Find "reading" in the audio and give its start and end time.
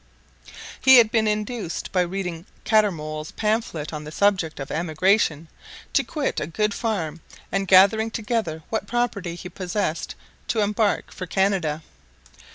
2.01-2.47